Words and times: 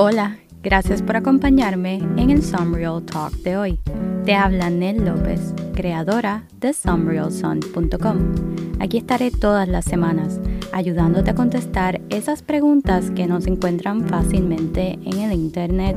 Hola, 0.00 0.38
gracias 0.62 1.02
por 1.02 1.16
acompañarme 1.16 1.96
en 1.96 2.30
el 2.30 2.44
Sunreal 2.44 3.02
Talk 3.02 3.32
de 3.42 3.56
hoy. 3.56 3.80
Te 4.24 4.32
habla 4.32 4.70
Nell 4.70 5.04
López, 5.04 5.52
creadora 5.74 6.44
de 6.60 6.72
sunrealsun.com. 6.72 8.18
Aquí 8.78 8.98
estaré 8.98 9.32
todas 9.32 9.66
las 9.66 9.84
semanas 9.86 10.38
ayudándote 10.70 11.32
a 11.32 11.34
contestar 11.34 12.00
esas 12.10 12.42
preguntas 12.42 13.10
que 13.10 13.26
no 13.26 13.40
se 13.40 13.50
encuentran 13.50 14.06
fácilmente 14.06 15.00
en 15.04 15.18
el 15.18 15.32
Internet 15.32 15.96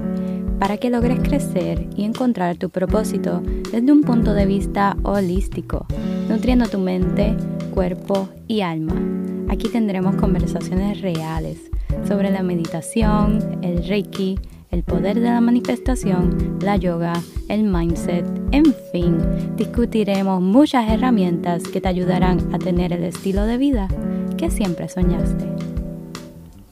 para 0.57 0.77
que 0.77 0.89
logres 0.89 1.19
crecer 1.19 1.87
y 1.95 2.03
encontrar 2.03 2.55
tu 2.55 2.71
propósito 2.71 3.43
desde 3.71 3.91
un 3.91 4.01
punto 4.01 4.33
de 4.33 4.47
vista 4.47 4.97
holístico, 5.03 5.85
nutriendo 6.27 6.67
tu 6.67 6.79
mente, 6.79 7.37
cuerpo 7.71 8.29
y 8.47 8.61
alma. 8.61 9.20
Aquí 9.51 9.67
tendremos 9.67 10.15
conversaciones 10.15 11.01
reales 11.01 11.57
sobre 12.07 12.31
la 12.31 12.41
meditación, 12.41 13.59
el 13.61 13.85
reiki, 13.85 14.39
el 14.71 14.81
poder 14.81 15.19
de 15.19 15.25
la 15.25 15.41
manifestación, 15.41 16.57
la 16.61 16.77
yoga, 16.77 17.11
el 17.49 17.63
mindset, 17.63 18.25
en 18.51 18.73
fin, 18.93 19.17
discutiremos 19.57 20.41
muchas 20.41 20.89
herramientas 20.89 21.63
que 21.63 21.81
te 21.81 21.89
ayudarán 21.89 22.53
a 22.53 22.59
tener 22.59 22.93
el 22.93 23.03
estilo 23.03 23.43
de 23.43 23.57
vida 23.57 23.89
que 24.37 24.49
siempre 24.49 24.87
soñaste. 24.87 25.45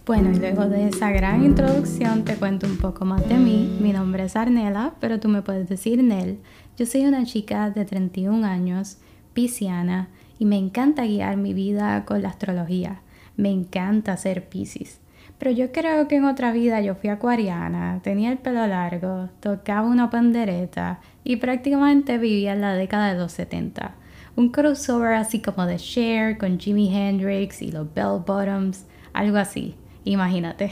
Bueno, 0.05 0.31
y 0.31 0.39
luego 0.39 0.65
de 0.67 0.87
esa 0.87 1.11
gran 1.11 1.43
introducción 1.43 2.23
te 2.23 2.35
cuento 2.35 2.65
un 2.65 2.77
poco 2.77 3.03
más 3.03 3.27
de 3.27 3.35
mí. 3.35 3.77
Mi 3.81 3.91
nombre 3.91 4.23
es 4.23 4.37
Arnela, 4.37 4.93
pero 5.01 5.19
tú 5.19 5.27
me 5.27 5.41
puedes 5.41 5.67
decir 5.67 6.01
Nel. 6.01 6.39
Yo 6.77 6.85
soy 6.85 7.05
una 7.05 7.25
chica 7.25 7.71
de 7.71 7.83
31 7.83 8.47
años, 8.47 8.99
pisciana, 9.33 10.07
y 10.39 10.45
me 10.45 10.57
encanta 10.57 11.05
guiar 11.05 11.37
mi 11.37 11.53
vida 11.53 12.05
con 12.05 12.23
la 12.23 12.29
astrología. 12.29 13.01
Me 13.35 13.51
encanta 13.51 14.17
ser 14.17 14.47
piscis. 14.47 14.99
Pero 15.37 15.51
yo 15.51 15.71
creo 15.71 16.07
que 16.07 16.15
en 16.15 16.25
otra 16.25 16.51
vida 16.51 16.81
yo 16.81 16.95
fui 16.95 17.09
acuariana, 17.09 17.99
tenía 18.03 18.31
el 18.31 18.37
pelo 18.39 18.65
largo, 18.67 19.29
tocaba 19.39 19.87
una 19.87 20.09
pandereta 20.09 20.99
y 21.23 21.37
prácticamente 21.37 22.17
vivía 22.17 22.53
en 22.53 22.61
la 22.61 22.73
década 22.73 23.13
de 23.13 23.19
los 23.19 23.33
70. 23.33 23.95
Un 24.35 24.49
crossover 24.49 25.13
así 25.13 25.41
como 25.41 25.65
de 25.65 25.77
Cher 25.77 26.37
con 26.37 26.59
Jimi 26.59 26.93
Hendrix 26.93 27.61
y 27.61 27.71
los 27.71 27.93
Bell 27.93 28.21
Bottoms, 28.25 28.85
algo 29.13 29.37
así, 29.37 29.75
imagínate. 30.03 30.71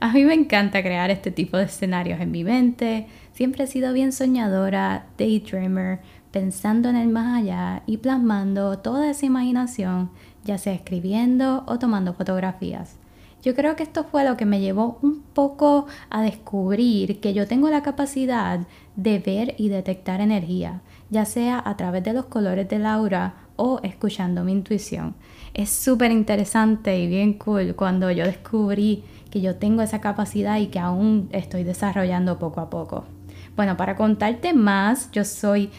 A 0.00 0.12
mí 0.12 0.24
me 0.24 0.34
encanta 0.34 0.82
crear 0.82 1.10
este 1.10 1.30
tipo 1.30 1.56
de 1.56 1.64
escenarios 1.64 2.20
en 2.20 2.30
mi 2.30 2.42
mente, 2.42 3.06
siempre 3.32 3.64
he 3.64 3.66
sido 3.66 3.92
bien 3.92 4.12
soñadora, 4.12 5.04
daydreamer, 5.18 6.00
pensando 6.30 6.88
en 6.88 6.96
el 6.96 7.08
más 7.08 7.38
allá 7.38 7.82
y 7.86 7.98
plasmando 7.98 8.78
toda 8.78 9.10
esa 9.10 9.26
imaginación, 9.26 10.10
ya 10.44 10.58
sea 10.58 10.72
escribiendo 10.72 11.64
o 11.66 11.78
tomando 11.78 12.14
fotografías. 12.14 12.96
Yo 13.42 13.54
creo 13.54 13.74
que 13.74 13.82
esto 13.82 14.04
fue 14.04 14.24
lo 14.24 14.36
que 14.36 14.44
me 14.44 14.60
llevó 14.60 14.98
un 15.00 15.22
poco 15.22 15.86
a 16.10 16.20
descubrir 16.20 17.20
que 17.20 17.32
yo 17.32 17.46
tengo 17.46 17.70
la 17.70 17.82
capacidad 17.82 18.60
de 18.96 19.18
ver 19.18 19.54
y 19.56 19.68
detectar 19.70 20.20
energía, 20.20 20.82
ya 21.08 21.24
sea 21.24 21.62
a 21.64 21.76
través 21.76 22.04
de 22.04 22.12
los 22.12 22.26
colores 22.26 22.68
del 22.68 22.84
aura 22.84 23.34
o 23.56 23.80
escuchando 23.82 24.44
mi 24.44 24.52
intuición. 24.52 25.14
Es 25.54 25.70
súper 25.70 26.12
interesante 26.12 26.98
y 26.98 27.08
bien 27.08 27.34
cool 27.34 27.74
cuando 27.74 28.10
yo 28.10 28.24
descubrí 28.24 29.04
que 29.30 29.40
yo 29.40 29.56
tengo 29.56 29.80
esa 29.80 30.02
capacidad 30.02 30.58
y 30.58 30.66
que 30.66 30.78
aún 30.78 31.30
estoy 31.32 31.64
desarrollando 31.64 32.38
poco 32.38 32.60
a 32.60 32.68
poco. 32.68 33.04
Bueno, 33.56 33.76
para 33.76 33.96
contarte 33.96 34.52
más, 34.52 35.10
yo 35.12 35.24
soy 35.24 35.70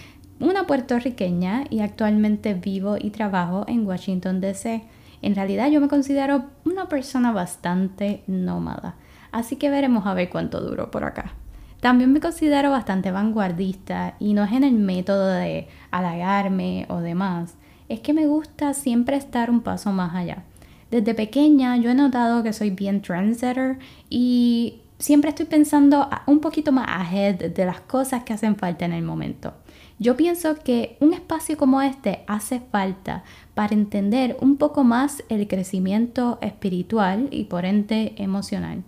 una 0.41 0.65
puertorriqueña 0.65 1.65
y 1.69 1.81
actualmente 1.81 2.53
vivo 2.53 2.97
y 2.99 3.11
trabajo 3.11 3.63
en 3.67 3.85
Washington, 3.85 4.41
D.C. 4.41 4.83
En 5.21 5.35
realidad 5.35 5.69
yo 5.69 5.79
me 5.79 5.87
considero 5.87 6.45
una 6.65 6.89
persona 6.89 7.31
bastante 7.31 8.23
nómada, 8.27 8.95
así 9.31 9.55
que 9.55 9.69
veremos 9.69 10.05
a 10.07 10.13
ver 10.13 10.29
cuánto 10.29 10.59
duro 10.59 10.89
por 10.89 11.03
acá. 11.03 11.33
También 11.79 12.11
me 12.11 12.19
considero 12.19 12.71
bastante 12.71 13.11
vanguardista 13.11 14.15
y 14.19 14.33
no 14.33 14.43
es 14.43 14.51
en 14.51 14.63
el 14.63 14.73
método 14.73 15.27
de 15.27 15.67
halagarme 15.91 16.85
o 16.89 16.97
demás, 16.97 17.55
es 17.89 17.99
que 17.99 18.13
me 18.13 18.27
gusta 18.27 18.73
siempre 18.73 19.17
estar 19.17 19.49
un 19.49 19.61
paso 19.61 19.91
más 19.91 20.15
allá. 20.15 20.43
Desde 20.89 21.13
pequeña 21.13 21.77
yo 21.77 21.89
he 21.89 21.95
notado 21.95 22.43
que 22.43 22.53
soy 22.53 22.69
bien 22.69 23.01
trendsetter 23.01 23.79
y 24.09 24.81
siempre 24.97 25.29
estoy 25.29 25.45
pensando 25.45 26.09
un 26.25 26.39
poquito 26.39 26.71
más 26.71 26.87
ahead 26.87 27.51
de 27.51 27.65
las 27.65 27.81
cosas 27.81 28.23
que 28.23 28.33
hacen 28.33 28.55
falta 28.55 28.85
en 28.85 28.93
el 28.93 29.03
momento. 29.03 29.53
Yo 30.01 30.17
pienso 30.17 30.55
que 30.55 30.97
un 30.99 31.13
espacio 31.13 31.57
como 31.57 31.79
este 31.79 32.23
hace 32.25 32.59
falta 32.59 33.23
para 33.53 33.75
entender 33.75 34.35
un 34.41 34.57
poco 34.57 34.83
más 34.83 35.23
el 35.29 35.47
crecimiento 35.47 36.39
espiritual 36.41 37.27
y 37.29 37.43
por 37.43 37.65
ende 37.65 38.15
emocional, 38.17 38.81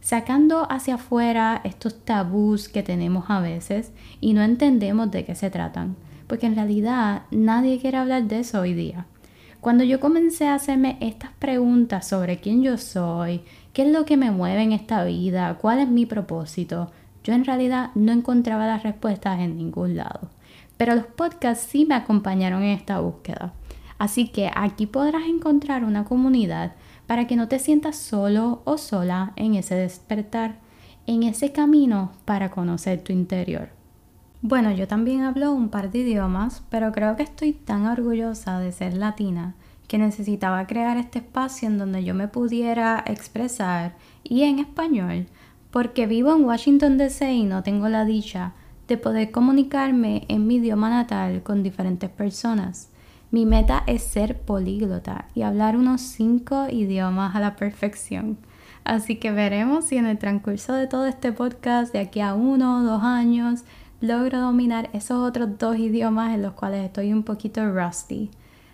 sacando 0.00 0.66
hacia 0.68 0.96
afuera 0.96 1.60
estos 1.62 2.04
tabús 2.04 2.68
que 2.68 2.82
tenemos 2.82 3.26
a 3.28 3.38
veces 3.38 3.92
y 4.20 4.32
no 4.32 4.42
entendemos 4.42 5.08
de 5.12 5.24
qué 5.24 5.36
se 5.36 5.50
tratan, 5.50 5.94
porque 6.26 6.46
en 6.46 6.56
realidad 6.56 7.22
nadie 7.30 7.78
quiere 7.78 7.98
hablar 7.98 8.24
de 8.24 8.40
eso 8.40 8.60
hoy 8.60 8.74
día. 8.74 9.06
Cuando 9.60 9.84
yo 9.84 10.00
comencé 10.00 10.48
a 10.48 10.56
hacerme 10.56 10.98
estas 11.00 11.30
preguntas 11.38 12.08
sobre 12.08 12.40
quién 12.40 12.64
yo 12.64 12.76
soy, 12.76 13.42
qué 13.72 13.82
es 13.82 13.92
lo 13.92 14.04
que 14.04 14.16
me 14.16 14.32
mueve 14.32 14.64
en 14.64 14.72
esta 14.72 15.04
vida, 15.04 15.58
cuál 15.60 15.78
es 15.78 15.88
mi 15.88 16.06
propósito, 16.06 16.90
yo 17.22 17.34
en 17.34 17.44
realidad 17.44 17.90
no 17.94 18.10
encontraba 18.10 18.66
las 18.66 18.82
respuestas 18.82 19.38
en 19.38 19.56
ningún 19.56 19.96
lado. 19.96 20.34
Pero 20.76 20.94
los 20.94 21.06
podcasts 21.06 21.66
sí 21.68 21.86
me 21.86 21.94
acompañaron 21.94 22.62
en 22.62 22.70
esta 22.70 23.00
búsqueda. 23.00 23.52
Así 23.98 24.28
que 24.28 24.50
aquí 24.54 24.86
podrás 24.86 25.24
encontrar 25.24 25.84
una 25.84 26.04
comunidad 26.04 26.74
para 27.06 27.26
que 27.26 27.36
no 27.36 27.48
te 27.48 27.58
sientas 27.58 27.96
solo 27.96 28.62
o 28.64 28.78
sola 28.78 29.32
en 29.36 29.54
ese 29.54 29.74
despertar, 29.74 30.56
en 31.06 31.22
ese 31.22 31.52
camino 31.52 32.12
para 32.24 32.50
conocer 32.50 33.02
tu 33.02 33.12
interior. 33.12 33.70
Bueno, 34.42 34.70
yo 34.70 34.86
también 34.86 35.22
hablo 35.22 35.52
un 35.52 35.70
par 35.70 35.90
de 35.90 36.00
idiomas, 36.00 36.62
pero 36.68 36.92
creo 36.92 37.16
que 37.16 37.22
estoy 37.22 37.52
tan 37.52 37.86
orgullosa 37.86 38.60
de 38.60 38.70
ser 38.70 38.94
latina 38.94 39.54
que 39.88 39.98
necesitaba 39.98 40.66
crear 40.66 40.96
este 40.96 41.20
espacio 41.20 41.68
en 41.68 41.78
donde 41.78 42.04
yo 42.04 42.14
me 42.14 42.28
pudiera 42.28 43.02
expresar 43.06 43.94
y 44.24 44.42
en 44.42 44.58
español, 44.58 45.26
porque 45.70 46.06
vivo 46.06 46.34
en 46.34 46.44
Washington 46.44 46.98
DC 46.98 47.32
y 47.32 47.44
no 47.44 47.62
tengo 47.62 47.88
la 47.88 48.04
dicha 48.04 48.52
de 48.88 48.96
poder 48.96 49.30
comunicarme 49.30 50.24
en 50.28 50.46
mi 50.46 50.56
idioma 50.56 50.90
natal 50.90 51.42
con 51.42 51.62
diferentes 51.62 52.10
personas. 52.10 52.88
Mi 53.30 53.44
meta 53.44 53.82
es 53.86 54.02
ser 54.02 54.40
políglota 54.40 55.26
y 55.34 55.42
hablar 55.42 55.76
unos 55.76 56.00
cinco 56.00 56.66
idiomas 56.70 57.34
a 57.34 57.40
la 57.40 57.56
perfección. 57.56 58.38
Así 58.84 59.16
que 59.16 59.32
veremos 59.32 59.86
si 59.86 59.96
en 59.96 60.06
el 60.06 60.18
transcurso 60.18 60.72
de 60.72 60.86
todo 60.86 61.06
este 61.06 61.32
podcast, 61.32 61.92
de 61.92 61.98
aquí 61.98 62.20
a 62.20 62.34
uno 62.34 62.78
o 62.78 62.82
dos 62.82 63.02
años, 63.02 63.64
logro 64.00 64.40
dominar 64.40 64.90
esos 64.92 65.18
otros 65.26 65.58
dos 65.58 65.76
idiomas 65.76 66.34
en 66.34 66.42
los 66.42 66.52
cuales 66.52 66.84
estoy 66.84 67.12
un 67.12 67.24
poquito 67.24 67.68
rusty. 67.68 68.30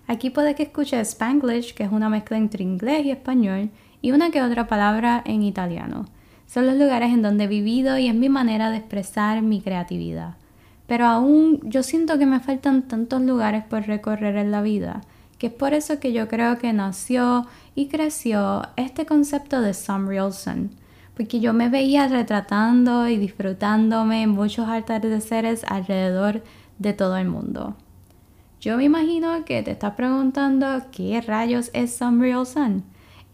Aquí 0.07 0.29
puede 0.29 0.55
que 0.55 0.65
escuche 0.65 1.01
Spanglish, 1.01 1.75
que 1.75 1.85
es 1.85 1.93
una 1.93 2.11
mezcla 2.11 2.37
entre 2.37 2.63
inglés 2.63 3.07
y 3.07 3.11
español, 3.11 3.71
y 4.03 4.13
una 4.13 4.31
que 4.31 4.43
otra 4.43 4.67
palabra 4.67 5.23
en 5.25 5.43
italiano. 5.43 6.05
Son 6.53 6.67
los 6.67 6.77
lugares 6.77 7.15
en 7.15 7.23
donde 7.23 7.45
he 7.45 7.47
vivido 7.47 7.97
y 7.97 8.09
es 8.09 8.15
mi 8.15 8.29
manera 8.29 8.71
de 8.71 8.77
expresar 8.77 9.41
mi 9.41 9.63
creatividad. 9.63 10.35
Pero 10.87 11.07
aún 11.07 11.61
yo 11.63 11.83
siento 11.83 12.19
que 12.19 12.27
me 12.27 12.41
faltan 12.41 12.83
tantos 12.83 13.23
lugares 13.23 13.65
por 13.65 13.87
recorrer 13.87 14.37
en 14.37 14.51
la 14.51 14.61
vida, 14.61 15.01
que 15.39 15.47
es 15.47 15.53
por 15.55 15.73
eso 15.73 15.99
que 15.99 16.13
yo 16.13 16.29
creo 16.29 16.59
que 16.59 16.75
nació 16.75 17.47
y 17.75 17.87
creció 17.87 18.69
este 18.77 19.07
concepto 19.07 19.63
de 19.63 19.73
Sun, 19.73 20.73
porque 21.17 21.41
yo 21.41 21.55
me 21.55 21.71
veía 21.71 22.07
retratando 22.07 23.09
y 23.09 23.17
disfrutándome 23.17 24.21
en 24.21 24.29
muchos 24.29 24.69
atardeceres 24.69 25.65
alrededor 25.65 26.43
de 26.79 26.93
todo 26.93 27.17
el 27.17 27.29
mundo. 27.29 27.77
Yo 28.61 28.77
me 28.77 28.85
imagino 28.85 29.43
que 29.47 29.63
te 29.63 29.71
estás 29.71 29.95
preguntando 29.95 30.83
qué 30.93 31.23
rayos 31.23 31.71
es 31.73 31.99
Real 31.99 32.45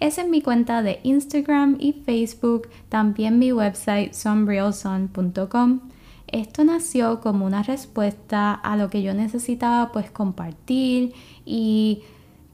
Es 0.01 0.25
mi 0.29 0.43
cuenta 0.43 0.83
de 0.83 1.01
Instagram 1.03 1.77
y 1.81 1.93
Facebook, 1.93 2.69
también 2.89 3.39
mi 3.39 3.53
website 3.53 4.15
sunrealsun.com. 4.15 5.81
Esto 6.29 6.63
nació 6.63 7.21
como 7.21 7.47
una 7.47 7.63
respuesta 7.63 8.53
a 8.53 8.77
lo 8.77 8.91
que 8.91 9.03
yo 9.03 9.15
necesitaba 9.15 9.91
pues 9.93 10.11
compartir 10.11 11.15
y 11.45 12.03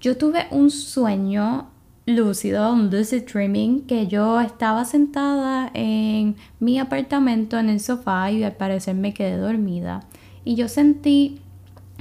yo 0.00 0.16
tuve 0.16 0.46
un 0.50 0.70
sueño 0.70 1.68
lúcido, 2.06 2.72
un 2.72 2.90
lucid 2.90 3.24
dreaming, 3.24 3.86
que 3.86 4.06
yo 4.06 4.40
estaba 4.40 4.84
sentada 4.84 5.70
en 5.74 6.36
mi 6.60 6.78
apartamento 6.78 7.58
en 7.58 7.68
el 7.68 7.80
sofá 7.80 8.30
y 8.30 8.44
al 8.44 8.52
parecer 8.52 8.94
me 8.94 9.12
quedé 9.12 9.36
dormida. 9.36 10.00
Y 10.44 10.54
yo 10.54 10.68
sentí 10.68 11.40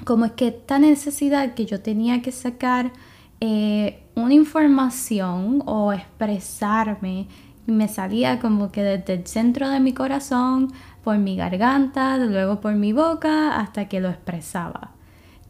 como 0.05 0.25
es 0.25 0.31
que 0.33 0.49
esta 0.49 0.79
necesidad 0.79 1.53
que 1.53 1.65
yo 1.65 1.81
tenía 1.81 2.21
que 2.21 2.31
sacar 2.31 2.91
eh, 3.39 4.02
una 4.15 4.33
información 4.33 5.63
o 5.65 5.93
expresarme 5.93 7.27
me 7.65 7.87
salía 7.87 8.39
como 8.39 8.71
que 8.71 8.83
desde 8.83 9.13
el 9.13 9.27
centro 9.27 9.69
de 9.69 9.79
mi 9.79 9.93
corazón, 9.93 10.73
por 11.03 11.17
mi 11.17 11.35
garganta, 11.35 12.17
luego 12.17 12.59
por 12.59 12.75
mi 12.75 12.93
boca, 12.93 13.57
hasta 13.57 13.87
que 13.87 14.01
lo 14.01 14.09
expresaba. 14.09 14.91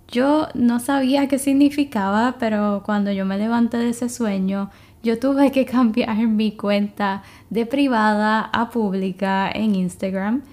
Yo 0.08 0.48
no 0.54 0.80
sabía 0.80 1.28
qué 1.28 1.40
significaba, 1.40 2.36
pero 2.40 2.84
cuando 2.86 3.12
yo 3.12 3.26
me 3.26 3.38
levanté 3.38 3.78
de 3.78 3.90
ese 3.90 4.10
sueño, 4.10 4.70
yo 5.02 5.20
tuve 5.20 5.52
que 5.52 5.66
cambiar 5.78 6.16
mi 6.28 6.52
cuenta 6.56 7.24
de 7.50 7.66
privada 7.66 8.42
a 8.42 8.70
pública 8.70 9.50
en 9.52 9.76
Instagram 9.76 10.44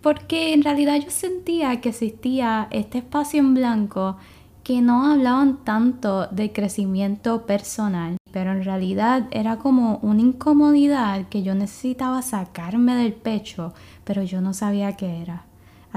porque 0.00 0.52
en 0.52 0.62
realidad 0.62 0.96
yo 1.02 1.10
sentía 1.10 1.80
que 1.80 1.90
existía 1.90 2.68
este 2.70 2.98
espacio 2.98 3.40
en 3.40 3.54
blanco 3.54 4.16
que 4.64 4.80
no 4.80 5.06
hablaban 5.06 5.58
tanto 5.58 6.26
de 6.28 6.50
crecimiento 6.50 7.44
personal, 7.44 8.16
pero 8.32 8.50
en 8.50 8.64
realidad 8.64 9.26
era 9.30 9.58
como 9.58 9.98
una 9.98 10.22
incomodidad 10.22 11.28
que 11.28 11.42
yo 11.42 11.54
necesitaba 11.54 12.22
sacarme 12.22 12.96
del 12.96 13.12
pecho, 13.12 13.74
pero 14.04 14.22
yo 14.22 14.40
no 14.40 14.54
sabía 14.54 14.96
qué 14.96 15.20
era. 15.20 15.44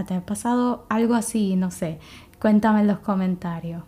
¿Te 0.05 0.13
ha 0.13 0.25
pasado 0.25 0.85
algo 0.89 1.15
así? 1.15 1.55
No 1.55 1.71
sé. 1.71 1.99
Cuéntame 2.39 2.81
en 2.81 2.87
los 2.87 2.99
comentarios. 2.99 3.83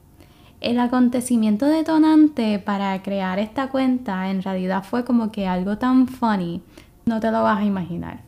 El 0.62 0.80
acontecimiento 0.80 1.68
detonante 1.68 2.58
para 2.58 3.02
crear 3.04 3.38
esta 3.38 3.70
cuenta 3.70 4.30
en 4.32 4.42
realidad 4.42 4.84
fue 4.84 5.06
como 5.06 5.32
que 5.32 5.48
algo 5.48 5.78
tan 5.78 6.08
funny, 6.08 6.64
no 7.06 7.20
te 7.20 7.32
lo 7.32 7.44
vas 7.44 7.60
a 7.60 7.66
imaginar. 7.66 8.22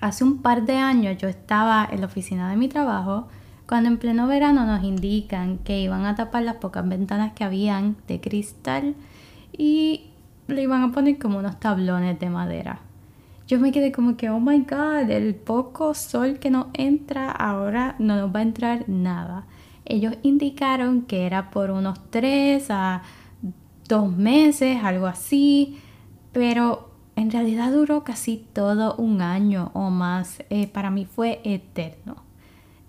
Hace 0.00 0.24
un 0.24 0.38
par 0.38 0.64
de 0.64 0.76
años 0.76 1.18
yo 1.18 1.28
estaba 1.28 1.86
en 1.90 2.00
la 2.00 2.06
oficina 2.06 2.50
de 2.50 2.56
mi 2.56 2.68
trabajo 2.68 3.28
cuando 3.70 3.88
en 3.88 3.98
pleno 3.98 4.26
verano 4.26 4.66
nos 4.66 4.82
indican 4.82 5.58
que 5.58 5.80
iban 5.80 6.04
a 6.04 6.16
tapar 6.16 6.42
las 6.42 6.56
pocas 6.56 6.88
ventanas 6.88 7.34
que 7.34 7.44
habían 7.44 7.94
de 8.08 8.20
cristal 8.20 8.96
y 9.56 10.06
le 10.48 10.62
iban 10.62 10.82
a 10.82 10.90
poner 10.90 11.20
como 11.20 11.38
unos 11.38 11.60
tablones 11.60 12.18
de 12.18 12.30
madera. 12.30 12.80
Yo 13.46 13.60
me 13.60 13.70
quedé 13.70 13.92
como 13.92 14.16
que, 14.16 14.28
oh 14.28 14.40
my 14.40 14.58
god, 14.68 15.08
el 15.08 15.36
poco 15.36 15.94
sol 15.94 16.40
que 16.40 16.50
nos 16.50 16.66
entra 16.72 17.30
ahora 17.30 17.94
no 18.00 18.16
nos 18.16 18.34
va 18.34 18.40
a 18.40 18.42
entrar 18.42 18.88
nada. 18.88 19.46
Ellos 19.84 20.16
indicaron 20.24 21.02
que 21.02 21.24
era 21.24 21.52
por 21.52 21.70
unos 21.70 22.10
tres 22.10 22.72
a 22.72 23.02
dos 23.86 24.10
meses, 24.10 24.82
algo 24.82 25.06
así, 25.06 25.78
pero 26.32 26.90
en 27.14 27.30
realidad 27.30 27.70
duró 27.70 28.02
casi 28.02 28.44
todo 28.52 28.96
un 28.96 29.22
año 29.22 29.70
o 29.74 29.90
más. 29.90 30.42
Eh, 30.50 30.66
para 30.66 30.90
mí 30.90 31.04
fue 31.04 31.40
eterno. 31.44 32.29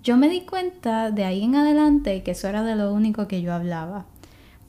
Yo 0.04 0.18
me 0.18 0.30
di 0.30 0.42
cuenta 0.42 1.12
de 1.12 1.26
ahí 1.26 1.44
en 1.44 1.56
adelante 1.56 2.24
que 2.24 2.32
eso 2.32 2.48
era 2.48 2.64
de 2.64 2.76
lo 2.76 2.92
único 2.92 3.28
que 3.28 3.44
yo 3.44 3.54
hablaba. 3.54 4.06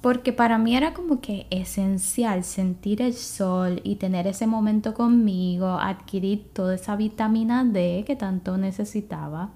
Porque 0.02 0.34
para 0.34 0.58
mí 0.58 0.76
era 0.76 0.92
como 0.92 1.22
que 1.22 1.46
esencial 1.48 2.44
sentir 2.44 3.00
el 3.00 3.14
sol 3.14 3.80
y 3.82 3.96
tener 3.96 4.26
ese 4.26 4.46
momento 4.46 4.92
conmigo, 4.92 5.78
adquirir 5.80 6.50
toda 6.52 6.74
esa 6.74 6.96
vitamina 6.96 7.64
D 7.64 8.04
que 8.06 8.14
tanto 8.14 8.58
necesitaba. 8.58 9.48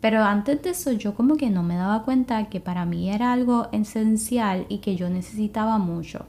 Pero 0.00 0.22
antes 0.22 0.62
de 0.62 0.70
eso 0.70 0.92
yo 0.92 1.16
como 1.16 1.36
que 1.36 1.50
no 1.50 1.64
me 1.64 1.74
daba 1.74 2.04
cuenta 2.04 2.48
que 2.48 2.60
para 2.60 2.84
mí 2.84 3.10
era 3.10 3.32
algo 3.32 3.66
esencial 3.72 4.66
y 4.68 4.78
que 4.78 4.94
yo 4.94 5.10
necesitaba 5.10 5.78
mucho. 5.78 6.26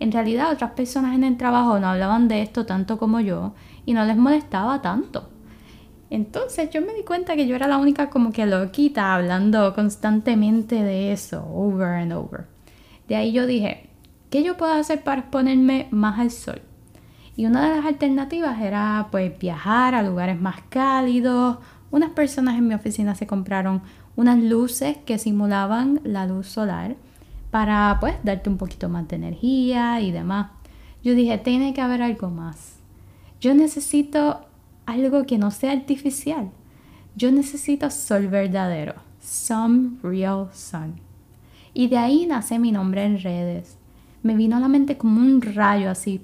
En 0.00 0.10
realidad 0.10 0.50
otras 0.50 0.72
personas 0.72 1.14
en 1.14 1.22
el 1.22 1.36
trabajo 1.36 1.78
no 1.78 1.86
hablaban 1.86 2.26
de 2.26 2.42
esto 2.42 2.66
tanto 2.66 2.98
como 2.98 3.20
yo 3.20 3.54
y 3.86 3.92
no 3.92 4.04
les 4.04 4.16
molestaba 4.16 4.82
tanto. 4.82 5.28
Entonces 6.10 6.70
yo 6.70 6.80
me 6.80 6.94
di 6.94 7.02
cuenta 7.02 7.36
que 7.36 7.46
yo 7.46 7.56
era 7.56 7.66
la 7.66 7.78
única 7.78 8.10
como 8.10 8.32
que 8.32 8.46
loquita 8.46 9.14
hablando 9.14 9.74
constantemente 9.74 10.82
de 10.82 11.12
eso, 11.12 11.46
over 11.52 11.88
and 11.88 12.12
over. 12.12 12.46
De 13.08 13.16
ahí 13.16 13.32
yo 13.32 13.46
dije, 13.46 13.90
¿qué 14.30 14.42
yo 14.42 14.56
puedo 14.56 14.72
hacer 14.72 15.02
para 15.02 15.22
exponerme 15.22 15.88
más 15.90 16.18
al 16.18 16.30
sol? 16.30 16.62
Y 17.36 17.46
una 17.46 17.68
de 17.68 17.76
las 17.76 17.86
alternativas 17.86 18.60
era 18.60 19.08
pues 19.10 19.36
viajar 19.38 19.94
a 19.94 20.02
lugares 20.02 20.40
más 20.40 20.60
cálidos. 20.68 21.58
Unas 21.90 22.10
personas 22.10 22.56
en 22.56 22.68
mi 22.68 22.74
oficina 22.74 23.14
se 23.14 23.26
compraron 23.26 23.82
unas 24.16 24.38
luces 24.38 24.96
que 25.04 25.18
simulaban 25.18 26.00
la 26.04 26.26
luz 26.26 26.46
solar 26.46 26.96
para 27.50 27.96
pues 28.00 28.14
darte 28.22 28.50
un 28.50 28.56
poquito 28.56 28.88
más 28.88 29.08
de 29.08 29.16
energía 29.16 30.00
y 30.00 30.12
demás. 30.12 30.50
Yo 31.02 31.14
dije, 31.14 31.38
tiene 31.38 31.74
que 31.74 31.80
haber 31.80 32.02
algo 32.02 32.30
más. 32.30 32.76
Yo 33.40 33.54
necesito 33.54 34.46
algo 34.86 35.24
que 35.24 35.38
no 35.38 35.50
sea 35.50 35.72
artificial. 35.72 36.50
Yo 37.16 37.30
necesito 37.30 37.90
sol 37.90 38.28
verdadero, 38.28 38.94
some 39.20 39.98
real 40.02 40.48
sun. 40.52 40.94
Y 41.72 41.88
de 41.88 41.98
ahí 41.98 42.26
nace 42.26 42.58
mi 42.58 42.72
nombre 42.72 43.04
en 43.04 43.20
redes. 43.20 43.76
Me 44.22 44.34
vino 44.34 44.56
a 44.56 44.60
la 44.60 44.68
mente 44.68 44.96
como 44.96 45.20
un 45.20 45.42
rayo 45.42 45.90
así. 45.90 46.20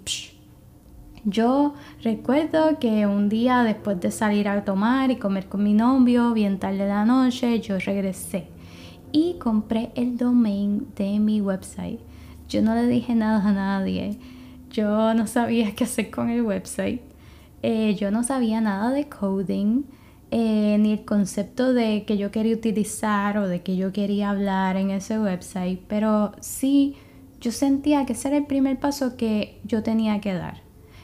Yo 1.25 1.75
recuerdo 2.03 2.79
que 2.79 3.07
un 3.07 3.29
día 3.29 3.63
después 3.63 4.01
de 4.01 4.11
salir 4.11 4.49
a 4.49 4.65
tomar 4.65 5.11
y 5.11 5.17
comer 5.17 5.47
con 5.47 5.63
mi 5.63 5.75
novio, 5.75 6.33
bien 6.33 6.59
tarde 6.59 6.79
de 6.79 6.89
la 6.89 7.05
noche, 7.05 7.61
yo 7.61 7.79
regresé 7.79 8.47
y 9.13 9.35
compré 9.35 9.91
el 9.97 10.17
domain 10.17 10.87
de 10.97 11.19
mi 11.19 11.41
website. 11.41 12.01
Yo 12.49 12.63
no 12.63 12.75
le 12.75 12.87
dije 12.87 13.15
nada 13.15 13.47
a 13.47 13.53
nadie. 13.53 14.19
Yo 14.71 15.15
no 15.15 15.27
sabía 15.27 15.75
qué 15.75 15.85
hacer 15.85 16.11
con 16.11 16.31
el 16.31 16.43
website. 16.43 17.03
Eh, 17.63 17.95
yo 17.95 18.11
no 18.11 18.23
sabía 18.23 18.61
nada 18.61 18.91
de 18.91 19.09
coding, 19.09 19.83
eh, 20.31 20.77
ni 20.79 20.93
el 20.93 21.05
concepto 21.05 21.73
de 21.73 22.05
que 22.05 22.17
yo 22.17 22.31
quería 22.31 22.55
utilizar 22.55 23.37
o 23.39 23.49
de 23.49 23.63
que 23.63 23.77
yo 23.77 23.93
quería 23.93 24.31
hablar 24.31 24.77
en 24.77 24.91
ese 24.91 25.19
website, 25.19 25.81
pero 25.89 26.33
sí 26.41 26.97
yo 27.41 27.53
sentía 27.53 28.07
que 28.07 28.13
ese 28.13 28.29
era 28.29 28.37
el 28.37 28.47
primer 28.47 28.79
paso 28.79 29.17
que 29.17 29.61
yo 29.65 29.83
tenía 29.83 30.21
que 30.21 30.33
dar. 30.33 30.63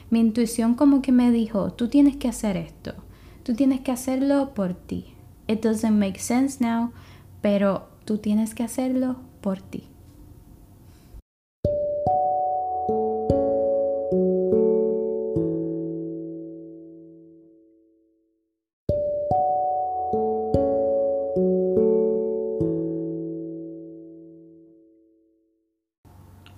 Mi 0.09 0.19
intuición 0.19 0.75
como 0.75 1.01
que 1.01 1.11
me 1.11 1.31
dijo, 1.31 1.73
tú 1.73 1.89
tienes 1.89 2.15
que 2.15 2.29
hacer 2.29 2.55
esto, 2.55 2.93
tú 3.43 3.53
tienes 3.53 3.81
que 3.81 3.91
hacerlo 3.91 4.53
por 4.53 4.73
ti. 4.73 5.13
It 5.47 5.61
doesn't 5.61 5.97
make 5.97 6.19
sense 6.19 6.63
now, 6.63 6.91
pero 7.41 7.89
tú 8.05 8.17
tienes 8.17 8.55
que 8.55 8.63
hacerlo 8.63 9.17
por 9.41 9.61
ti. 9.61 9.89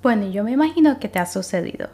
Bueno, 0.02 0.28
yo 0.28 0.46
me 0.46 0.52
imagino 0.52 0.98
que 0.98 1.10
te 1.10 1.20
ha 1.20 1.26
sucedido. 1.26 1.90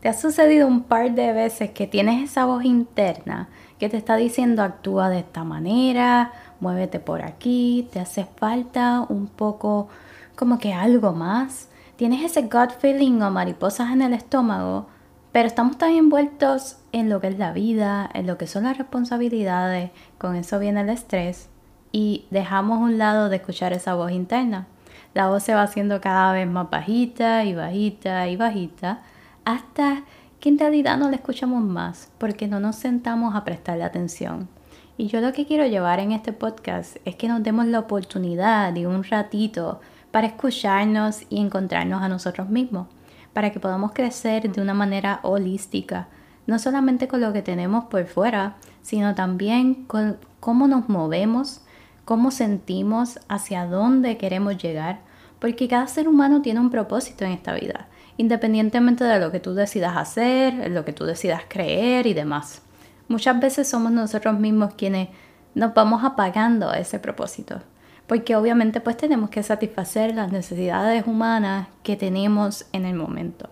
Te 0.00 0.08
ha 0.08 0.14
sucedido 0.14 0.66
un 0.66 0.84
par 0.84 1.12
de 1.12 1.34
veces 1.34 1.72
que 1.72 1.86
tienes 1.86 2.30
esa 2.30 2.46
voz 2.46 2.64
interna 2.64 3.50
que 3.78 3.90
te 3.90 3.98
está 3.98 4.16
diciendo 4.16 4.62
actúa 4.62 5.10
de 5.10 5.20
esta 5.20 5.44
manera, 5.44 6.32
muévete 6.60 7.00
por 7.00 7.22
aquí, 7.22 7.88
te 7.92 8.00
hace 8.00 8.24
falta 8.24 9.04
un 9.08 9.26
poco 9.26 9.88
como 10.36 10.58
que 10.58 10.72
algo 10.72 11.12
más. 11.12 11.68
Tienes 11.96 12.22
ese 12.22 12.42
gut 12.42 12.70
feeling 12.78 13.20
o 13.20 13.30
mariposas 13.30 13.90
en 13.90 14.00
el 14.00 14.14
estómago, 14.14 14.86
pero 15.32 15.46
estamos 15.46 15.76
tan 15.76 15.90
envueltos 15.92 16.78
en 16.92 17.10
lo 17.10 17.20
que 17.20 17.28
es 17.28 17.38
la 17.38 17.52
vida, 17.52 18.08
en 18.14 18.26
lo 18.26 18.38
que 18.38 18.46
son 18.46 18.64
las 18.64 18.78
responsabilidades, 18.78 19.90
con 20.16 20.34
eso 20.34 20.58
viene 20.58 20.80
el 20.80 20.88
estrés 20.88 21.50
y 21.92 22.24
dejamos 22.30 22.80
un 22.80 22.96
lado 22.96 23.28
de 23.28 23.36
escuchar 23.36 23.74
esa 23.74 23.94
voz 23.94 24.12
interna 24.12 24.66
la 25.14 25.28
voz 25.28 25.42
se 25.42 25.54
va 25.54 25.62
haciendo 25.62 26.00
cada 26.00 26.32
vez 26.32 26.46
más 26.46 26.70
bajita 26.70 27.44
y 27.44 27.54
bajita 27.54 28.28
y 28.28 28.36
bajita 28.36 29.02
hasta 29.44 30.02
que 30.38 30.48
en 30.48 30.58
realidad 30.58 30.96
no 30.96 31.10
la 31.10 31.16
escuchamos 31.16 31.62
más 31.62 32.10
porque 32.18 32.48
no 32.48 32.60
nos 32.60 32.76
sentamos 32.76 33.34
a 33.34 33.44
prestarle 33.44 33.84
atención. 33.84 34.48
Y 34.96 35.08
yo 35.08 35.20
lo 35.20 35.32
que 35.32 35.46
quiero 35.46 35.66
llevar 35.66 35.98
en 35.98 36.12
este 36.12 36.32
podcast 36.32 36.96
es 37.04 37.16
que 37.16 37.28
nos 37.28 37.42
demos 37.42 37.66
la 37.66 37.78
oportunidad 37.78 38.72
de 38.72 38.86
un 38.86 39.02
ratito 39.02 39.80
para 40.10 40.26
escucharnos 40.26 41.22
y 41.30 41.40
encontrarnos 41.40 42.02
a 42.02 42.08
nosotros 42.08 42.48
mismos, 42.48 42.86
para 43.32 43.50
que 43.50 43.60
podamos 43.60 43.92
crecer 43.92 44.50
de 44.50 44.60
una 44.60 44.74
manera 44.74 45.20
holística, 45.22 46.08
no 46.46 46.58
solamente 46.58 47.08
con 47.08 47.20
lo 47.20 47.32
que 47.32 47.42
tenemos 47.42 47.84
por 47.84 48.04
fuera, 48.06 48.56
sino 48.82 49.14
también 49.14 49.84
con 49.86 50.18
cómo 50.40 50.66
nos 50.68 50.88
movemos, 50.88 51.62
cómo 52.10 52.32
sentimos, 52.32 53.20
hacia 53.28 53.66
dónde 53.66 54.16
queremos 54.16 54.60
llegar, 54.60 54.98
porque 55.38 55.68
cada 55.68 55.86
ser 55.86 56.08
humano 56.08 56.42
tiene 56.42 56.58
un 56.58 56.68
propósito 56.68 57.24
en 57.24 57.30
esta 57.30 57.52
vida, 57.52 57.86
independientemente 58.16 59.04
de 59.04 59.20
lo 59.20 59.30
que 59.30 59.38
tú 59.38 59.54
decidas 59.54 59.96
hacer, 59.96 60.72
lo 60.72 60.84
que 60.84 60.92
tú 60.92 61.04
decidas 61.04 61.42
creer 61.48 62.08
y 62.08 62.14
demás. 62.14 62.62
Muchas 63.06 63.38
veces 63.38 63.68
somos 63.68 63.92
nosotros 63.92 64.40
mismos 64.40 64.74
quienes 64.74 65.10
nos 65.54 65.72
vamos 65.72 66.02
apagando 66.02 66.72
ese 66.72 66.98
propósito, 66.98 67.62
porque 68.08 68.34
obviamente 68.34 68.80
pues 68.80 68.96
tenemos 68.96 69.30
que 69.30 69.44
satisfacer 69.44 70.12
las 70.12 70.32
necesidades 70.32 71.06
humanas 71.06 71.68
que 71.84 71.94
tenemos 71.94 72.66
en 72.72 72.86
el 72.86 72.96
momento. 72.96 73.50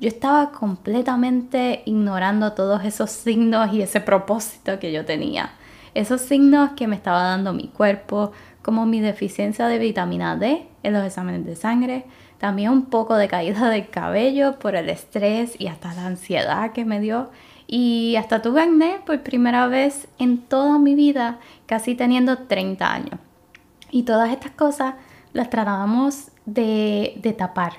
Yo 0.00 0.06
estaba 0.06 0.52
completamente 0.52 1.82
ignorando 1.86 2.52
todos 2.52 2.84
esos 2.84 3.10
signos 3.10 3.72
y 3.72 3.82
ese 3.82 4.00
propósito 4.00 4.78
que 4.78 4.92
yo 4.92 5.04
tenía 5.04 5.50
esos 5.94 6.20
signos 6.20 6.72
que 6.72 6.86
me 6.86 6.96
estaba 6.96 7.22
dando 7.22 7.52
mi 7.52 7.68
cuerpo, 7.68 8.32
como 8.62 8.86
mi 8.86 9.00
deficiencia 9.00 9.66
de 9.66 9.78
vitamina 9.78 10.36
D 10.36 10.66
en 10.82 10.92
los 10.92 11.04
exámenes 11.04 11.44
de 11.46 11.56
sangre, 11.56 12.04
también 12.38 12.70
un 12.70 12.86
poco 12.86 13.16
de 13.16 13.28
caída 13.28 13.68
del 13.68 13.88
cabello 13.90 14.58
por 14.58 14.74
el 14.74 14.88
estrés 14.88 15.60
y 15.60 15.66
hasta 15.66 15.94
la 15.94 16.06
ansiedad 16.06 16.72
que 16.72 16.84
me 16.84 17.00
dio. 17.00 17.30
Y 17.66 18.16
hasta 18.16 18.42
tuve 18.42 18.62
acné 18.62 18.98
por 19.04 19.22
primera 19.22 19.68
vez 19.68 20.08
en 20.18 20.38
toda 20.38 20.78
mi 20.78 20.94
vida, 20.94 21.38
casi 21.66 21.94
teniendo 21.94 22.38
30 22.38 22.92
años. 22.92 23.20
Y 23.90 24.02
todas 24.02 24.30
estas 24.30 24.52
cosas 24.52 24.94
las 25.32 25.50
tratábamos 25.50 26.28
de, 26.46 27.14
de 27.22 27.32
tapar. 27.32 27.74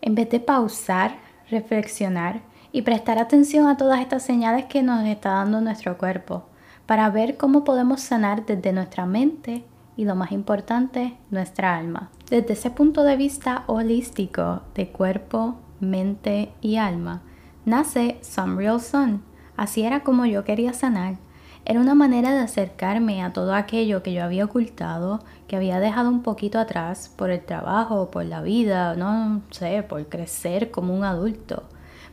En 0.00 0.14
vez 0.14 0.28
de 0.30 0.40
pausar, 0.40 1.16
reflexionar 1.50 2.40
y 2.72 2.82
prestar 2.82 3.18
atención 3.18 3.68
a 3.68 3.76
todas 3.76 4.00
estas 4.00 4.22
señales 4.22 4.64
que 4.64 4.82
nos 4.82 5.04
está 5.06 5.32
dando 5.32 5.60
nuestro 5.60 5.98
cuerpo, 5.98 6.44
para 6.86 7.10
ver 7.10 7.36
cómo 7.36 7.64
podemos 7.64 8.00
sanar 8.00 8.44
desde 8.46 8.72
nuestra 8.72 9.06
mente 9.06 9.64
y 9.96 10.04
lo 10.04 10.14
más 10.14 10.32
importante, 10.32 11.16
nuestra 11.30 11.76
alma. 11.76 12.10
Desde 12.30 12.54
ese 12.54 12.70
punto 12.70 13.02
de 13.04 13.16
vista 13.16 13.64
holístico 13.66 14.62
de 14.74 14.88
cuerpo, 14.88 15.56
mente 15.80 16.52
y 16.60 16.76
alma, 16.76 17.22
nace 17.64 18.18
Some 18.22 18.56
Real 18.56 18.80
Sun. 18.80 19.22
Así 19.56 19.82
era 19.82 20.00
como 20.00 20.26
yo 20.26 20.44
quería 20.44 20.72
sanar. 20.72 21.16
Era 21.64 21.78
una 21.78 21.94
manera 21.94 22.32
de 22.32 22.40
acercarme 22.40 23.22
a 23.22 23.32
todo 23.32 23.54
aquello 23.54 24.02
que 24.02 24.12
yo 24.12 24.24
había 24.24 24.46
ocultado, 24.46 25.20
que 25.46 25.54
había 25.54 25.78
dejado 25.78 26.08
un 26.08 26.22
poquito 26.22 26.58
atrás 26.58 27.12
por 27.14 27.30
el 27.30 27.44
trabajo, 27.44 28.10
por 28.10 28.24
la 28.24 28.42
vida, 28.42 28.96
no 28.96 29.42
sé, 29.50 29.84
por 29.84 30.04
crecer 30.08 30.72
como 30.72 30.96
un 30.96 31.04
adulto. 31.04 31.62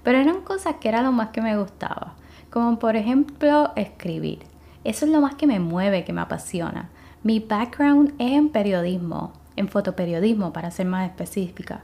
Pero 0.03 0.19
eran 0.19 0.41
cosas 0.41 0.75
que 0.79 0.89
era 0.89 1.01
lo 1.01 1.11
más 1.11 1.29
que 1.29 1.41
me 1.41 1.57
gustaba, 1.57 2.13
como 2.51 2.77
por 2.77 2.95
ejemplo 2.95 3.71
escribir. 3.75 4.39
Eso 4.83 5.05
es 5.05 5.12
lo 5.12 5.21
más 5.21 5.36
que 5.36 5.48
me 5.48 5.59
mueve, 5.59 6.05
que 6.05 6.13
me 6.13 6.21
apasiona. 6.21 6.89
Mi 7.24 7.39
background 7.39 8.13
es 8.17 8.31
en 8.31 8.50
periodismo, 8.50 9.33
en 9.55 9.67
fotoperiodismo 9.67 10.53
para 10.53 10.71
ser 10.71 10.86
más 10.86 11.09
específica, 11.09 11.83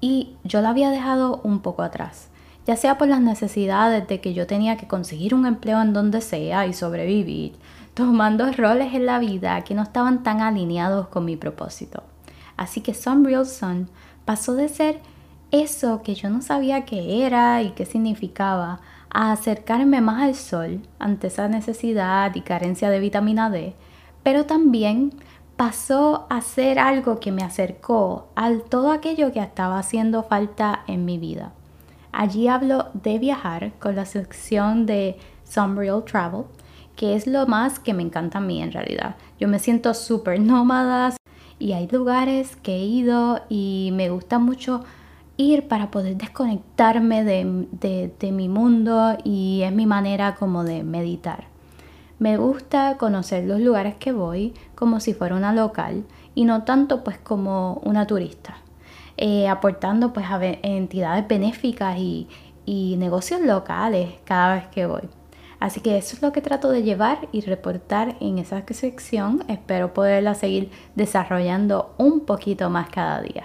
y 0.00 0.36
yo 0.44 0.60
lo 0.60 0.68
había 0.68 0.90
dejado 0.90 1.40
un 1.44 1.60
poco 1.60 1.82
atrás, 1.82 2.28
ya 2.66 2.76
sea 2.76 2.98
por 2.98 3.08
las 3.08 3.22
necesidades 3.22 4.06
de 4.06 4.20
que 4.20 4.34
yo 4.34 4.46
tenía 4.46 4.76
que 4.76 4.86
conseguir 4.86 5.34
un 5.34 5.46
empleo 5.46 5.80
en 5.80 5.94
donde 5.94 6.20
sea 6.20 6.66
y 6.66 6.74
sobrevivir, 6.74 7.56
tomando 7.94 8.52
roles 8.56 8.92
en 8.92 9.06
la 9.06 9.18
vida 9.18 9.64
que 9.64 9.74
no 9.74 9.82
estaban 9.82 10.22
tan 10.22 10.42
alineados 10.42 11.08
con 11.08 11.24
mi 11.24 11.36
propósito. 11.36 12.02
Así 12.58 12.82
que 12.82 12.92
Some 12.92 13.26
Real 13.26 13.46
Sun 13.46 13.88
pasó 14.26 14.54
de 14.54 14.68
ser 14.68 15.00
eso 15.50 16.02
que 16.02 16.14
yo 16.14 16.28
no 16.28 16.42
sabía 16.42 16.84
qué 16.84 17.24
era 17.24 17.62
y 17.62 17.70
qué 17.70 17.86
significaba 17.86 18.80
a 19.14 19.32
acercarme 19.32 20.02
más 20.02 20.22
al 20.22 20.34
sol 20.34 20.80
ante 20.98 21.28
esa 21.28 21.48
necesidad 21.48 22.34
y 22.34 22.42
carencia 22.42 22.90
de 22.90 23.00
vitamina 23.00 23.48
D 23.48 23.74
pero 24.24 24.46
también 24.46 25.12
pasó 25.56 26.26
a 26.30 26.40
ser 26.40 26.80
algo 26.80 27.20
que 27.20 27.30
me 27.30 27.44
acercó 27.44 28.26
a 28.34 28.50
todo 28.68 28.90
aquello 28.90 29.32
que 29.32 29.38
estaba 29.38 29.78
haciendo 29.78 30.24
falta 30.24 30.82
en 30.88 31.04
mi 31.04 31.18
vida. 31.18 31.52
Allí 32.10 32.48
hablo 32.48 32.88
de 32.94 33.20
viajar 33.20 33.72
con 33.78 33.94
la 33.94 34.06
sección 34.06 34.86
de 34.86 35.16
Some 35.44 35.80
Real 35.80 36.02
Travel, 36.04 36.46
que 36.96 37.14
es 37.14 37.26
lo 37.28 37.46
más 37.46 37.78
que 37.78 37.92
me 37.92 38.02
encanta 38.02 38.38
a 38.38 38.40
mí 38.40 38.62
en 38.62 38.72
realidad. 38.72 39.16
Yo 39.38 39.46
me 39.46 39.58
siento 39.58 39.94
súper 39.94 40.40
nómada 40.40 41.14
y 41.58 41.72
hay 41.72 41.86
lugares 41.88 42.56
que 42.56 42.74
he 42.76 42.84
ido 42.84 43.42
y 43.48 43.90
me 43.92 44.10
gusta 44.10 44.38
mucho 44.38 44.84
ir 45.36 45.68
para 45.68 45.90
poder 45.90 46.16
desconectarme 46.16 47.24
de, 47.24 48.12
de 48.18 48.32
mi 48.32 48.48
mundo 48.48 49.16
y 49.24 49.62
es 49.62 49.72
mi 49.72 49.86
manera 49.86 50.34
como 50.36 50.64
de 50.64 50.84
meditar. 50.84 51.54
Me 52.18 52.36
gusta 52.36 52.96
conocer 52.96 53.44
los 53.44 53.60
lugares 53.60 53.96
que 53.96 54.12
voy 54.12 54.54
como 54.76 55.00
si 55.00 55.14
fuera 55.14 55.34
una 55.34 55.52
local 55.52 56.04
y 56.34 56.44
no 56.44 56.62
tanto 56.62 57.02
pues 57.02 57.18
como 57.18 57.80
una 57.84 58.06
turista, 58.06 58.56
eh, 59.16 59.48
aportando 59.48 60.12
pues 60.12 60.26
a 60.26 60.38
entidades 60.44 61.26
benéficas 61.26 61.98
y, 61.98 62.28
y 62.64 62.96
negocios 62.98 63.40
locales 63.40 64.10
cada 64.24 64.54
vez 64.54 64.66
que 64.68 64.86
voy. 64.86 65.08
Así 65.58 65.80
que 65.80 65.96
eso 65.96 66.14
es 66.14 66.22
lo 66.22 66.32
que 66.32 66.40
trato 66.40 66.70
de 66.70 66.82
llevar 66.82 67.28
y 67.32 67.40
reportar 67.40 68.16
en 68.20 68.38
esa 68.38 68.62
sección. 68.68 69.44
Espero 69.48 69.94
poderla 69.94 70.34
seguir 70.34 70.70
desarrollando 70.94 71.94
un 71.96 72.20
poquito 72.20 72.70
más 72.70 72.90
cada 72.90 73.20
día. 73.22 73.44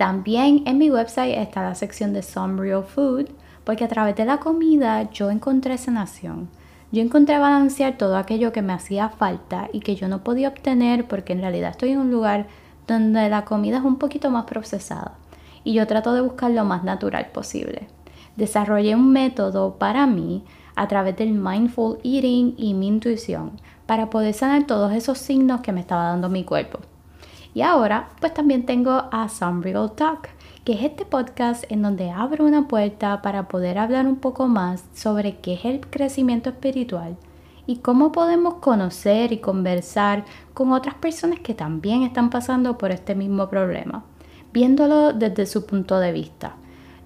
También 0.00 0.62
en 0.64 0.78
mi 0.78 0.90
website 0.90 1.36
está 1.36 1.62
la 1.62 1.74
sección 1.74 2.14
de 2.14 2.22
Some 2.22 2.58
Real 2.58 2.82
Food, 2.82 3.26
porque 3.64 3.84
a 3.84 3.88
través 3.88 4.16
de 4.16 4.24
la 4.24 4.38
comida 4.38 5.10
yo 5.10 5.30
encontré 5.30 5.76
sanación. 5.76 6.48
Yo 6.90 7.02
encontré 7.02 7.38
balancear 7.38 7.98
todo 7.98 8.16
aquello 8.16 8.50
que 8.50 8.62
me 8.62 8.72
hacía 8.72 9.10
falta 9.10 9.68
y 9.74 9.80
que 9.80 9.96
yo 9.96 10.08
no 10.08 10.24
podía 10.24 10.48
obtener 10.48 11.06
porque 11.06 11.34
en 11.34 11.42
realidad 11.42 11.72
estoy 11.72 11.90
en 11.90 11.98
un 11.98 12.10
lugar 12.10 12.46
donde 12.86 13.28
la 13.28 13.44
comida 13.44 13.76
es 13.76 13.84
un 13.84 13.98
poquito 13.98 14.30
más 14.30 14.46
procesada 14.46 15.18
y 15.64 15.74
yo 15.74 15.86
trato 15.86 16.14
de 16.14 16.22
buscar 16.22 16.50
lo 16.52 16.64
más 16.64 16.82
natural 16.82 17.26
posible. 17.34 17.86
Desarrollé 18.36 18.94
un 18.94 19.12
método 19.12 19.74
para 19.74 20.06
mí 20.06 20.44
a 20.76 20.88
través 20.88 21.14
del 21.18 21.32
mindful 21.32 21.98
eating 22.04 22.54
y 22.56 22.72
mi 22.72 22.88
intuición 22.88 23.60
para 23.84 24.08
poder 24.08 24.32
sanar 24.32 24.66
todos 24.66 24.94
esos 24.94 25.18
signos 25.18 25.60
que 25.60 25.72
me 25.72 25.80
estaba 25.80 26.04
dando 26.04 26.30
mi 26.30 26.42
cuerpo. 26.44 26.78
Y 27.54 27.62
ahora 27.62 28.10
pues 28.20 28.32
también 28.32 28.64
tengo 28.64 28.90
a 29.10 29.28
Some 29.28 29.72
Talk, 29.96 30.28
que 30.64 30.74
es 30.74 30.82
este 30.82 31.04
podcast 31.04 31.64
en 31.68 31.82
donde 31.82 32.10
abro 32.10 32.44
una 32.44 32.68
puerta 32.68 33.22
para 33.22 33.48
poder 33.48 33.78
hablar 33.78 34.06
un 34.06 34.16
poco 34.16 34.46
más 34.46 34.84
sobre 34.94 35.38
qué 35.38 35.54
es 35.54 35.64
el 35.64 35.80
crecimiento 35.80 36.50
espiritual 36.50 37.16
y 37.66 37.76
cómo 37.76 38.12
podemos 38.12 38.54
conocer 38.54 39.32
y 39.32 39.38
conversar 39.38 40.24
con 40.54 40.72
otras 40.72 40.94
personas 40.96 41.40
que 41.40 41.54
también 41.54 42.02
están 42.02 42.30
pasando 42.30 42.78
por 42.78 42.92
este 42.92 43.14
mismo 43.14 43.48
problema, 43.48 44.04
viéndolo 44.52 45.12
desde 45.12 45.46
su 45.46 45.66
punto 45.66 45.98
de 45.98 46.12
vista. 46.12 46.56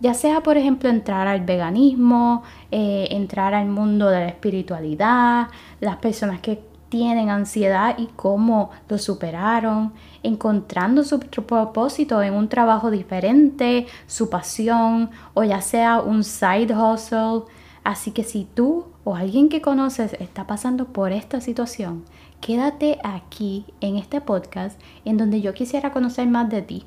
Ya 0.00 0.12
sea, 0.12 0.42
por 0.42 0.58
ejemplo, 0.58 0.90
entrar 0.90 1.26
al 1.26 1.42
veganismo, 1.42 2.42
eh, 2.70 3.08
entrar 3.10 3.54
al 3.54 3.68
mundo 3.68 4.10
de 4.10 4.20
la 4.20 4.28
espiritualidad, 4.28 5.48
las 5.80 5.96
personas 5.96 6.40
que 6.40 6.62
tienen 6.94 7.28
ansiedad 7.28 7.98
y 7.98 8.06
cómo 8.14 8.70
lo 8.88 8.98
superaron, 8.98 9.92
encontrando 10.22 11.02
su 11.02 11.18
propósito 11.18 12.22
en 12.22 12.34
un 12.34 12.48
trabajo 12.48 12.92
diferente, 12.92 13.88
su 14.06 14.30
pasión 14.30 15.10
o 15.34 15.42
ya 15.42 15.60
sea 15.60 16.00
un 16.00 16.22
side 16.22 16.72
hustle. 16.72 17.52
Así 17.82 18.12
que 18.12 18.22
si 18.22 18.44
tú 18.44 18.84
o 19.02 19.16
alguien 19.16 19.48
que 19.48 19.60
conoces 19.60 20.12
está 20.20 20.46
pasando 20.46 20.84
por 20.84 21.10
esta 21.10 21.40
situación, 21.40 22.04
quédate 22.40 23.00
aquí 23.02 23.64
en 23.80 23.96
este 23.96 24.20
podcast 24.20 24.80
en 25.04 25.16
donde 25.16 25.40
yo 25.40 25.52
quisiera 25.52 25.90
conocer 25.90 26.28
más 26.28 26.48
de 26.48 26.62
ti 26.62 26.84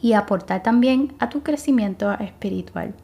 y 0.00 0.14
aportar 0.14 0.62
también 0.62 1.12
a 1.18 1.28
tu 1.28 1.42
crecimiento 1.42 2.10
espiritual. 2.12 2.94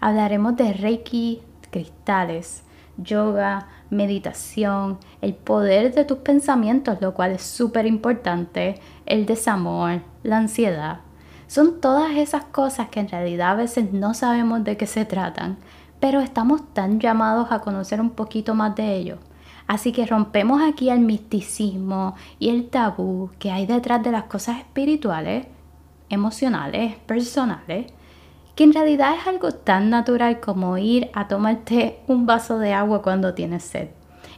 Hablaremos 0.00 0.56
de 0.56 0.72
Reiki, 0.72 1.42
cristales, 1.70 2.64
yoga, 2.96 3.68
meditación, 3.90 4.98
el 5.20 5.34
poder 5.34 5.94
de 5.94 6.04
tus 6.04 6.18
pensamientos, 6.18 6.98
lo 7.00 7.14
cual 7.14 7.32
es 7.32 7.42
súper 7.42 7.86
importante, 7.86 8.80
el 9.06 9.26
desamor, 9.26 10.00
la 10.22 10.38
ansiedad. 10.38 11.00
Son 11.46 11.80
todas 11.80 12.12
esas 12.16 12.44
cosas 12.44 12.88
que 12.88 13.00
en 13.00 13.08
realidad 13.08 13.50
a 13.50 13.56
veces 13.56 13.92
no 13.92 14.14
sabemos 14.14 14.62
de 14.64 14.76
qué 14.76 14.86
se 14.86 15.04
tratan, 15.04 15.58
pero 15.98 16.20
estamos 16.20 16.62
tan 16.72 17.00
llamados 17.00 17.50
a 17.50 17.60
conocer 17.60 18.00
un 18.00 18.10
poquito 18.10 18.54
más 18.54 18.74
de 18.76 18.94
ello. 18.94 19.18
Así 19.66 19.92
que 19.92 20.06
rompemos 20.06 20.62
aquí 20.62 20.90
el 20.90 21.00
misticismo 21.00 22.14
y 22.38 22.48
el 22.48 22.70
tabú 22.70 23.30
que 23.38 23.52
hay 23.52 23.66
detrás 23.66 24.02
de 24.02 24.10
las 24.10 24.24
cosas 24.24 24.58
espirituales, 24.58 25.46
emocionales, 26.08 26.96
personales, 27.06 27.92
que 28.60 28.64
en 28.64 28.74
realidad 28.74 29.14
es 29.18 29.26
algo 29.26 29.52
tan 29.52 29.88
natural 29.88 30.38
como 30.38 30.76
ir 30.76 31.08
a 31.14 31.28
tomarte 31.28 31.98
un 32.08 32.26
vaso 32.26 32.58
de 32.58 32.74
agua 32.74 33.00
cuando 33.00 33.32
tienes 33.32 33.62
sed. 33.62 33.88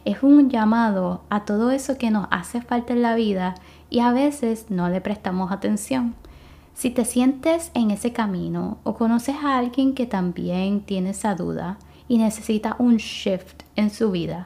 Es 0.04 0.22
un 0.22 0.48
llamado 0.48 1.24
a 1.28 1.44
todo 1.44 1.72
eso 1.72 1.98
que 1.98 2.12
nos 2.12 2.28
hace 2.30 2.60
falta 2.60 2.92
en 2.92 3.02
la 3.02 3.16
vida 3.16 3.56
y 3.90 3.98
a 3.98 4.12
veces 4.12 4.66
no 4.68 4.88
le 4.88 5.00
prestamos 5.00 5.50
atención. 5.50 6.14
Si 6.72 6.90
te 6.90 7.04
sientes 7.04 7.72
en 7.74 7.90
ese 7.90 8.12
camino 8.12 8.78
o 8.84 8.94
conoces 8.94 9.34
a 9.42 9.58
alguien 9.58 9.92
que 9.92 10.06
también 10.06 10.82
tiene 10.82 11.10
esa 11.10 11.34
duda 11.34 11.78
y 12.06 12.18
necesita 12.18 12.76
un 12.78 12.98
shift 12.98 13.64
en 13.74 13.90
su 13.90 14.12
vida, 14.12 14.44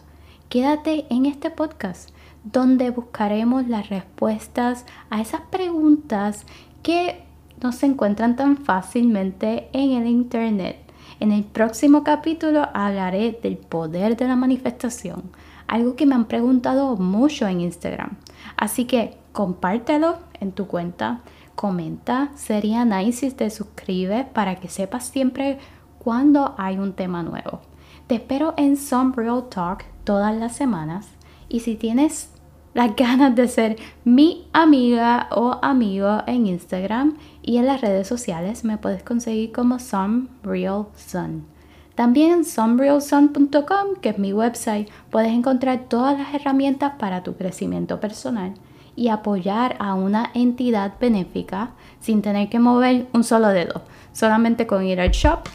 quédate 0.48 1.04
en 1.10 1.26
este 1.26 1.50
podcast 1.50 2.12
donde 2.44 2.88
buscaremos 2.88 3.68
las 3.68 3.90
respuestas 3.90 4.86
a 5.10 5.20
esas 5.20 5.42
preguntas 5.50 6.46
que 6.82 7.25
no 7.62 7.72
se 7.72 7.86
encuentran 7.86 8.36
tan 8.36 8.56
fácilmente 8.56 9.68
en 9.72 9.92
el 9.92 10.06
Internet. 10.06 10.78
En 11.20 11.32
el 11.32 11.44
próximo 11.44 12.04
capítulo 12.04 12.68
hablaré 12.74 13.38
del 13.42 13.56
poder 13.56 14.16
de 14.16 14.28
la 14.28 14.36
manifestación, 14.36 15.30
algo 15.66 15.96
que 15.96 16.06
me 16.06 16.14
han 16.14 16.26
preguntado 16.26 16.96
mucho 16.96 17.46
en 17.46 17.62
Instagram. 17.62 18.16
Así 18.56 18.84
que 18.84 19.16
compártelo 19.32 20.16
en 20.40 20.52
tu 20.52 20.66
cuenta, 20.66 21.20
comenta, 21.54 22.30
sería 22.34 22.84
nice 22.84 23.30
si 23.30 23.34
te 23.34 23.50
suscribes 23.50 24.26
para 24.26 24.56
que 24.56 24.68
sepas 24.68 25.06
siempre 25.06 25.58
cuando 25.98 26.54
hay 26.58 26.78
un 26.78 26.92
tema 26.92 27.22
nuevo. 27.22 27.60
Te 28.06 28.16
espero 28.16 28.54
en 28.56 28.76
Some 28.76 29.14
Real 29.16 29.48
Talk 29.48 29.84
todas 30.04 30.36
las 30.36 30.54
semanas 30.54 31.08
y 31.48 31.60
si 31.60 31.76
tienes 31.76 32.30
las 32.76 32.94
ganas 32.94 33.34
de 33.34 33.48
ser 33.48 33.76
mi 34.04 34.46
amiga 34.52 35.28
o 35.30 35.58
amigo 35.62 36.22
en 36.26 36.46
Instagram 36.46 37.16
y 37.40 37.56
en 37.56 37.64
las 37.64 37.80
redes 37.80 38.06
sociales 38.06 38.64
me 38.64 38.76
puedes 38.76 39.02
conseguir 39.02 39.50
como 39.50 39.78
Some 39.78 40.26
Real 40.42 40.84
Sun. 40.94 41.46
También 41.94 42.32
en 42.32 42.44
somerealsun.com, 42.44 43.94
que 44.02 44.10
es 44.10 44.18
mi 44.18 44.34
website, 44.34 44.90
puedes 45.08 45.32
encontrar 45.32 45.84
todas 45.88 46.18
las 46.18 46.34
herramientas 46.34 46.92
para 46.98 47.22
tu 47.22 47.34
crecimiento 47.34 47.98
personal 47.98 48.52
y 48.94 49.08
apoyar 49.08 49.76
a 49.78 49.94
una 49.94 50.30
entidad 50.34 50.92
benéfica 51.00 51.70
sin 52.00 52.20
tener 52.20 52.50
que 52.50 52.58
mover 52.58 53.06
un 53.14 53.24
solo 53.24 53.48
dedo, 53.48 53.84
solamente 54.12 54.66
con 54.66 54.84
ir 54.84 55.00
al 55.00 55.12
shop 55.12 55.48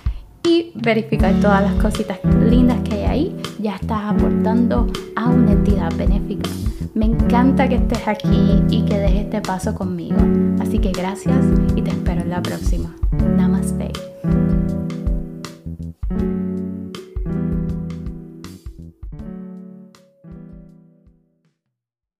y 0.43 0.71
verificar 0.73 1.35
todas 1.39 1.61
las 1.61 1.75
cositas 1.75 2.17
lindas 2.51 2.81
que 2.81 2.95
hay 2.95 3.03
ahí, 3.05 3.35
ya 3.59 3.75
estás 3.75 4.03
aportando 4.03 4.85
a 5.15 5.29
una 5.29 5.53
entidad 5.53 5.91
benéfica. 5.95 6.49
Me 6.93 7.05
encanta 7.05 7.69
que 7.69 7.75
estés 7.75 8.05
aquí 8.07 8.61
y 8.69 8.83
que 8.83 8.97
des 8.97 9.13
este 9.13 9.41
paso 9.41 9.73
conmigo. 9.73 10.17
Así 10.59 10.77
que 10.77 10.91
gracias 10.91 11.45
y 11.75 11.81
te 11.81 11.91
espero 11.91 12.21
en 12.21 12.29
la 12.29 12.41
próxima. 12.41 12.93
Namaste. 13.37 13.91